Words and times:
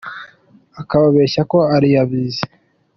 Akababeshya 0.81 1.41
ko 1.51 1.57
ariyo 1.75 1.97
abizi 2.03 2.43